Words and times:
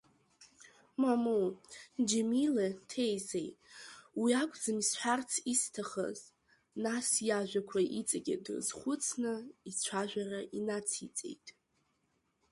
Мамоу 1.01 1.45
Џьемиле 2.07 2.67
ҭеизе, 2.89 3.41
уи 4.21 4.31
акәӡам 4.41 4.77
исҳәарц 4.83 5.31
исҭахыз, 5.53 6.19
нас 6.83 7.07
иажәақәа 7.27 7.79
иҵегьы 7.99 8.35
дрызхәыцны 8.43 9.33
ицәажәара 9.69 10.41
инациҵеит. 10.57 11.45